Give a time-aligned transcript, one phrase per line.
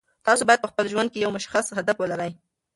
[0.27, 2.31] تاسو باید په خپل ژوند کې یو مشخص هدف ولرئ.